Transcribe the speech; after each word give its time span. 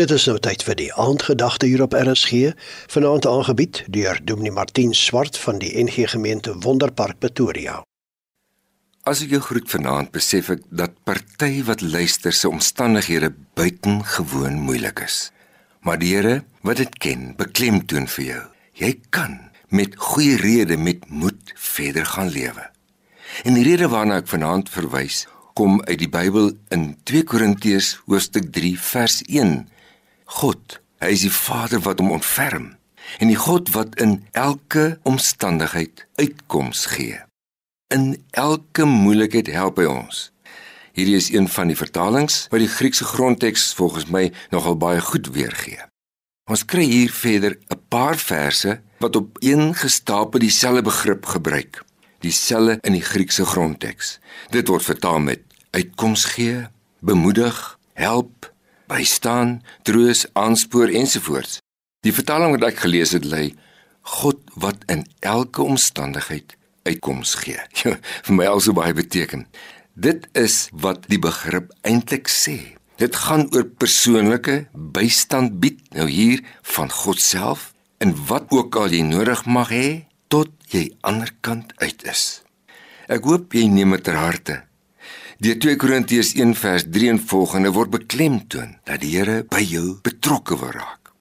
Dit 0.00 0.14
is 0.14 0.22
nou 0.30 0.38
tyd 0.40 0.62
vir 0.64 0.76
die 0.78 0.92
aandgedagte 0.96 1.68
hier 1.68 1.82
op 1.84 1.92
RSG, 1.92 2.54
vanaand 2.88 3.26
aangebied 3.28 3.82
deur 3.92 4.16
Dominee 4.24 4.54
Martin 4.56 4.94
Swart 4.96 5.36
van 5.36 5.58
die 5.60 5.74
NG 5.76 6.06
Gemeente 6.08 6.54
Wonderpark 6.64 7.18
Pretoria. 7.20 7.74
As 9.04 9.20
ek 9.20 9.34
jou 9.34 9.42
groet 9.44 9.66
vanaand, 9.68 10.08
besef 10.14 10.48
ek 10.54 10.62
dat 10.72 10.94
party 11.04 11.58
wat 11.68 11.84
luister 11.84 12.32
se 12.32 12.48
omstandighede 12.48 13.28
buitengewoon 13.60 14.56
moeilik 14.64 15.02
is. 15.04 15.18
Maar 15.84 16.00
die 16.00 16.14
Here 16.14 16.38
wat 16.64 16.80
dit 16.80 16.96
ken, 17.04 17.34
beklemtoon 17.36 18.08
vir 18.14 18.24
jou. 18.24 18.44
Jy 18.80 18.94
kan 19.12 19.34
met 19.68 19.98
goeie 20.00 20.38
rede 20.40 20.78
met 20.80 21.04
moed 21.12 21.52
verder 21.74 22.08
gaan 22.14 22.32
lewe. 22.32 22.64
En 23.44 23.52
die 23.58 23.66
rede 23.68 23.90
waarna 23.92 24.22
ek 24.22 24.32
vanaand 24.32 24.72
verwys, 24.72 25.26
kom 25.52 25.76
uit 25.84 26.00
die 26.00 26.08
Bybel 26.08 26.54
in 26.72 26.94
2 27.04 27.28
Korintiërs 27.28 27.98
hoofstuk 28.08 28.48
3 28.56 28.72
vers 28.80 29.20
1. 29.28 29.52
God, 30.30 30.76
hy 31.02 31.10
is 31.16 31.24
die 31.26 31.32
Vader 31.34 31.80
wat 31.82 31.98
hom 31.98 32.12
ontferm 32.14 32.68
en 33.18 33.30
die 33.32 33.38
God 33.38 33.72
wat 33.74 33.96
in 33.98 34.20
elke 34.38 35.00
omstandigheid 35.08 36.04
uitkoms 36.20 36.84
gee. 36.92 37.18
In 37.90 38.14
elke 38.38 38.86
moeilikheid 38.86 39.50
help 39.50 39.80
hy 39.82 39.88
ons. 39.90 40.28
Hierdie 40.94 41.16
is 41.18 41.32
een 41.34 41.48
van 41.50 41.72
die 41.72 41.78
vertalings 41.78 42.44
wat 42.52 42.62
die 42.62 42.70
Griekse 42.70 43.08
grondteks 43.10 43.72
volgens 43.74 44.06
my 44.14 44.28
nogal 44.54 44.78
baie 44.78 45.02
goed 45.02 45.32
weergee. 45.34 45.82
Ons 46.50 46.62
kry 46.62 46.86
hier 46.86 47.10
verder 47.10 47.58
'n 47.66 47.82
paar 47.90 48.18
verse 48.18 48.80
wat 49.02 49.16
op 49.16 49.42
een 49.42 49.74
gestapel 49.74 50.38
dieselfde 50.38 50.82
begrip 50.82 51.26
gebruik, 51.26 51.82
dieselfde 52.22 52.78
in 52.82 52.92
die 52.92 53.06
Griekse 53.12 53.44
grondteks. 53.44 54.18
Dit 54.50 54.68
word 54.68 54.82
vertaal 54.82 55.18
met 55.18 55.42
uitkoms 55.70 56.24
gee, 56.24 56.68
bemoedig, 57.00 57.78
help, 57.94 58.50
bystaan, 58.90 59.60
troos, 59.86 60.26
aanspoor 60.34 60.90
ensovoorts. 60.90 61.58
Die 62.04 62.14
vertaling 62.16 62.56
wat 62.56 62.70
ek 62.72 62.82
gelees 62.84 63.14
het 63.16 63.26
lei 63.28 63.50
God 64.20 64.40
wat 64.56 64.82
in 64.90 65.04
elke 65.20 65.62
omstandigheid 65.62 66.56
uitkoms 66.88 67.34
gee. 67.44 67.60
Ja, 67.84 67.96
vir 68.26 68.36
my 68.36 68.48
also 68.48 68.74
baie 68.76 68.94
beteken. 68.96 69.46
Dit 69.94 70.26
is 70.38 70.68
wat 70.72 71.06
die 71.12 71.20
begrip 71.20 71.72
eintlik 71.86 72.30
sê. 72.32 72.76
Dit 73.00 73.16
gaan 73.16 73.46
oor 73.54 73.64
persoonlike 73.64 74.66
bystand 74.72 75.58
bied 75.60 75.80
nou 75.96 76.08
hier 76.08 76.42
van 76.74 76.90
God 76.92 77.20
self 77.20 77.70
en 78.00 78.14
wat 78.28 78.50
ook 78.52 78.76
al 78.76 78.92
jy 78.92 79.02
nodig 79.04 79.44
mag 79.48 79.72
hê 79.72 79.88
tot 80.32 80.52
jy 80.72 80.90
ander 81.04 81.32
kant 81.44 81.72
uit 81.80 82.04
is. 82.08 82.42
Ek 83.10 83.24
hoop 83.26 83.56
jy 83.56 83.66
neem 83.68 83.96
dit 83.96 84.04
ter 84.06 84.16
harte. 84.20 84.60
Die 85.40 85.54
2 85.56 85.78
Korintiërs 85.80 86.34
1 86.36 86.50
vers 86.60 86.84
3 86.92 87.14
en 87.14 87.18
volgende 87.30 87.70
word 87.72 87.88
beklemtoon 87.94 88.74
dat 88.84 89.00
die 89.00 89.14
Here 89.14 89.38
by 89.48 89.62
jou 89.64 89.94
betrokke 90.04 90.58
wil 90.60 90.74
raak. 90.74 91.14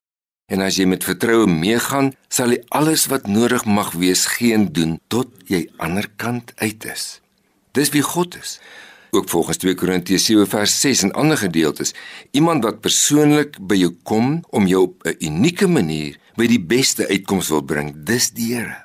En 0.52 0.60
as 0.66 0.76
jy 0.76 0.90
met 0.92 1.08
vertroue 1.08 1.48
meegaan, 1.48 2.10
sal 2.28 2.52
hy 2.52 2.58
alles 2.76 3.06
wat 3.08 3.32
nodig 3.32 3.64
mag 3.64 3.94
wees 3.96 4.26
geen 4.34 4.68
doen 4.76 4.98
tot 5.08 5.32
jy 5.48 5.62
ander 5.80 6.10
kant 6.20 6.52
uit 6.60 6.84
is. 6.92 7.22
Dis 7.72 7.94
wie 7.96 8.04
God 8.04 8.36
is. 8.36 8.58
Ook 9.16 9.32
volgens 9.32 9.64
2 9.64 9.80
Korintiërs 9.80 10.28
7 10.28 10.52
vers 10.52 10.76
6 10.84 11.08
en 11.08 11.16
ander 11.16 11.40
gedeeltes, 11.40 11.96
iemand 12.36 12.68
wat 12.68 12.84
persoonlik 12.84 13.56
by 13.72 13.80
jou 13.86 13.96
kom 14.04 14.42
om 14.52 14.68
jou 14.68 14.90
op 14.92 15.08
'n 15.08 15.16
unieke 15.32 15.72
manier 15.72 16.20
by 16.36 16.44
die 16.52 16.60
beste 16.60 17.08
uitkoms 17.08 17.56
wil 17.56 17.64
bring, 17.64 17.96
dis 18.04 18.32
die 18.36 18.52
Here. 18.52 18.84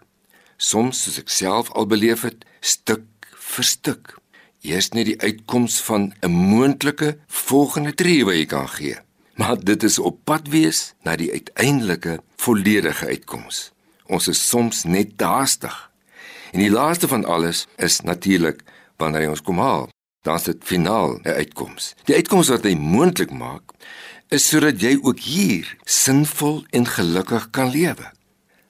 Soms 0.57 1.03
soos 1.03 1.19
ek 1.19 1.29
self 1.29 1.75
al 1.75 1.91
beleef 1.91 2.23
het, 2.23 2.47
stuk 2.61 3.03
vir 3.35 3.65
stuk. 3.65 4.23
Eers 4.65 4.91
net 4.97 5.07
die 5.07 5.21
uitkoms 5.21 5.81
van 5.85 6.13
'n 6.21 6.31
moontlike 6.31 7.19
volgende 7.29 7.95
tree 7.95 8.25
wat 8.25 8.35
jy 8.35 8.47
kan 8.47 8.69
gee 8.69 9.05
maar 9.35 9.59
dit 9.61 9.83
is 9.83 9.99
op 9.99 10.19
pad 10.25 10.49
wees 10.49 10.95
na 11.03 11.17
die 11.17 11.31
uiteindelike 11.33 12.21
volledige 12.37 13.07
uitkoms. 13.07 13.71
Ons 14.07 14.29
is 14.29 14.41
soms 14.49 14.85
net 14.85 15.21
haastig. 15.21 15.75
En 16.53 16.63
die 16.63 16.71
laaste 16.71 17.09
van 17.09 17.25
alles 17.25 17.67
is 17.77 18.01
natuurlik 18.01 18.63
wanneer 18.97 19.27
hy 19.27 19.33
ons 19.33 19.43
kom 19.43 19.59
haal, 19.59 19.89
dan 20.23 20.39
is 20.39 20.47
dit 20.47 20.65
finaal 20.65 21.19
'n 21.25 21.29
uitkoms. 21.29 21.95
Die 22.05 22.15
uitkoms 22.15 22.49
wat 22.49 22.65
hy 22.65 22.75
moontlik 22.75 23.31
maak 23.31 23.75
is 24.29 24.49
sodat 24.49 24.81
jy 24.81 24.99
ook 25.03 25.19
hier 25.19 25.77
sinvol 25.85 26.65
en 26.71 26.87
gelukkig 26.87 27.51
kan 27.51 27.71
lewe. 27.71 28.13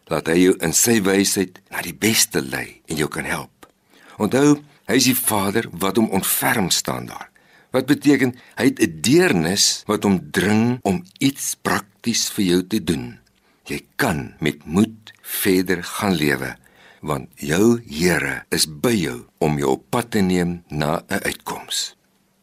Laat 0.04 0.26
hy 0.26 0.38
jou 0.38 0.56
in 0.60 0.72
sy 0.72 1.02
wysheid 1.02 1.60
na 1.70 1.82
die 1.82 1.94
beste 1.94 2.42
lei 2.42 2.80
en 2.86 2.96
jou 2.96 3.08
kan 3.08 3.24
help. 3.24 3.68
Onthou, 4.16 4.62
hy 4.86 4.94
is 5.00 5.08
die 5.08 5.18
Vader 5.18 5.68
wat 5.72 5.96
hom 5.96 6.10
ontferm 6.10 6.70
staan 6.70 7.06
daar. 7.06 7.30
Wat 7.74 7.86
beteken 7.86 8.34
hy 8.56 8.64
het 8.64 8.80
'n 8.80 9.00
deernis 9.00 9.82
wat 9.86 10.04
hom 10.04 10.30
dring 10.30 10.78
om 10.82 11.04
iets 11.18 11.54
prakties 11.54 12.30
vir 12.30 12.44
jou 12.44 12.66
te 12.66 12.84
doen. 12.84 13.18
Jy 13.66 13.80
kan 13.96 14.34
met 14.40 14.64
moed 14.64 15.12
verder 15.22 15.82
gaan 15.82 16.14
lewe 16.14 16.56
want 17.04 17.28
jou 17.36 17.80
Here 17.84 18.44
is 18.50 18.64
by 18.66 18.94
jou 18.96 19.26
om 19.38 19.58
jou 19.60 19.76
op 19.76 19.84
pad 19.92 20.10
te 20.10 20.20
neem 20.24 20.62
na 20.68 21.04
'n 21.08 21.20
uitkoms. 21.22 21.96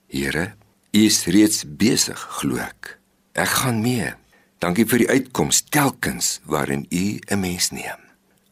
Here, 0.07 0.53
U 0.93 0.99
is 0.99 1.25
reeds 1.25 1.63
besig, 1.65 2.19
glo 2.19 2.57
ek. 2.57 2.99
Ek 3.33 3.47
gaan 3.47 3.81
mee. 3.81 4.13
Dankie 4.59 4.85
vir 4.85 4.99
die 4.99 5.09
uitkoms 5.09 5.63
telkens 5.69 6.39
waarin 6.45 6.85
U 6.89 7.19
'n 7.31 7.39
mens 7.39 7.71
neem. 7.71 8.01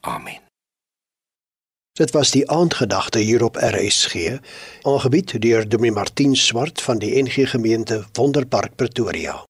Amen. 0.02 0.49
Dit 2.00 2.12
was 2.12 2.32
die 2.32 2.50
aandgedagte 2.50 3.20
hier 3.20 3.44
op 3.44 3.58
RSG, 3.60 4.38
aangebied 4.82 5.42
deur 5.42 5.68
Dominee 5.70 5.92
Martin 5.92 6.36
Swart 6.36 6.82
van 6.82 6.98
die 7.04 7.12
NG 7.24 7.50
Gemeente 7.50 8.04
Wonderpark 8.14 8.76
Pretoria. 8.76 9.49